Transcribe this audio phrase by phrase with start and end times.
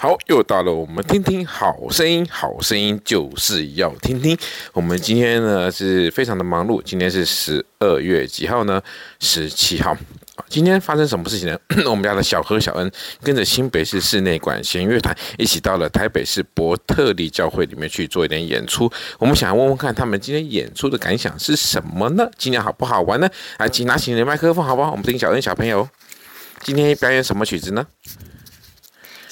[0.00, 4.38] 好，又到了我们听听好声音，好声音就是要听听。
[4.72, 8.80] 我们今天呢是非常的忙碌，今天是十二月几号呢？
[9.18, 9.96] 十七号。
[10.48, 11.58] 今天发生什么事情呢？
[11.90, 12.88] 我们家的小何小恩
[13.24, 18.88] 跟着新北市室内管弦乐团一起到了台北市伯特利教会里面去做一点演出。
[19.18, 22.30] 我们想要问问看他们今天演出的感想是什么呢？
[22.38, 23.28] 今天好不好玩呢？
[23.58, 24.92] 来，请拿起你的麦克风，好不好？
[24.92, 25.88] 我们听小恩小朋友
[26.62, 27.84] 今天表演什么曲子呢？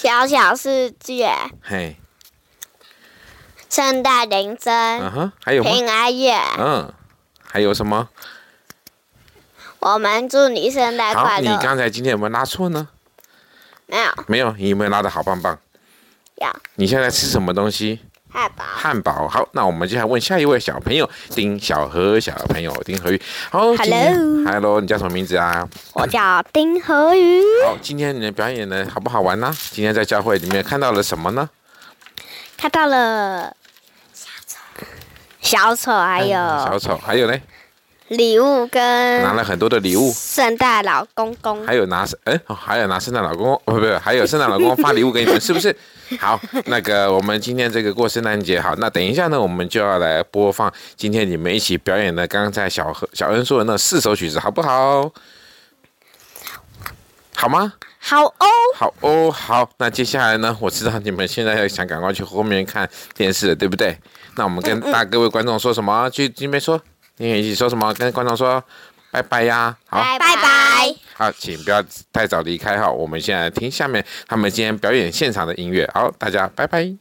[0.07, 1.29] 小小世界。
[1.61, 1.97] 嘿。
[3.69, 4.73] 圣诞铃声。
[4.73, 5.69] 嗯哼，还有吗？
[5.69, 6.39] 平安夜。
[6.61, 6.95] 嗯，
[7.43, 8.09] 还有什么？
[9.81, 11.51] 我们祝你圣诞快乐。
[11.51, 12.87] 好，你刚才今天有没有拉错呢？
[13.87, 14.09] 没有。
[14.29, 15.59] 没有，你有没有拉的好棒棒？
[16.37, 16.47] 有。
[16.77, 17.99] 你现在吃什么东西？
[18.37, 18.65] 汉堡。
[18.67, 19.27] 汉堡。
[19.27, 23.19] 好，那我们接下来问下一位小朋友，丁小何小朋友，丁和宇。
[23.51, 23.75] 好。
[23.75, 25.67] Hello，Hello，你叫什么名字啊？
[25.95, 27.41] 我叫丁和宇。
[27.65, 29.51] 好，今天你的表演呢，好不好玩呢？
[29.71, 31.49] 今天在教会里面看到了什么呢？
[32.59, 33.55] 看到了
[34.13, 34.59] 小丑，
[35.41, 37.39] 小丑还有、嗯、小丑，还有呢？
[38.09, 45.75] 礼物跟拿了很多的礼物，圣诞老公公，还有拿哎，还有拿圣诞老公公，不不不，还有圣诞老公公发礼物给你们，是不是？
[46.21, 55.11] 好，那个我们今天这个过圣诞节，好，那等一下呢，我们就要来播放今天你们一起表演的，刚才小何小恩说的那四首曲子，好不好？
[57.35, 57.73] 好吗？
[57.99, 59.69] 好哦，好哦，好。
[59.79, 60.57] 那接下来呢？
[60.61, 63.99] 我知道你们现在要想赶快去后面看电视了，对不对？
[64.37, 66.09] 那我们跟大各位观众说什么？
[66.11, 66.81] 去这边说。
[67.19, 67.93] 你们一起说什么？
[67.95, 68.63] 跟观众说
[69.11, 69.77] 拜拜呀！
[69.89, 70.95] 好，拜拜。
[71.15, 71.83] 好，请不要
[72.13, 72.91] 太早离开哈。
[72.91, 75.89] 我们现在听下面他们今天表演现场的音乐。
[75.95, 76.95] 好，大家拜拜。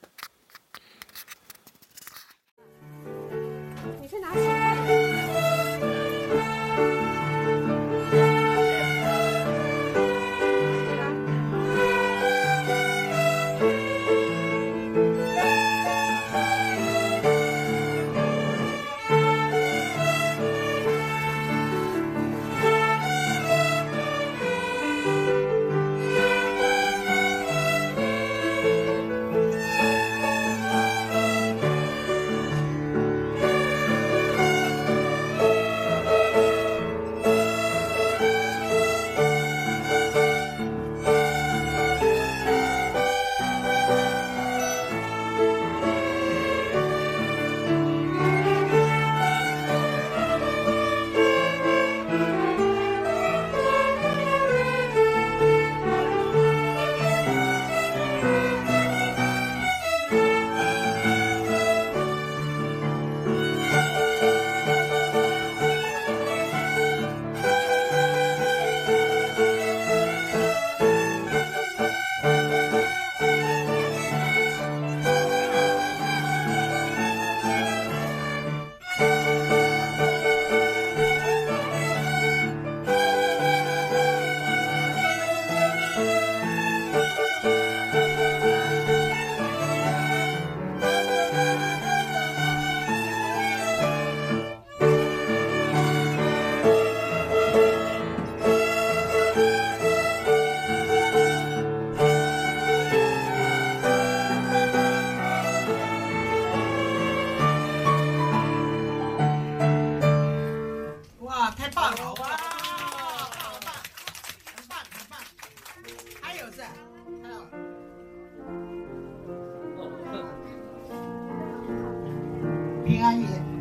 [123.05, 123.54] 安夜。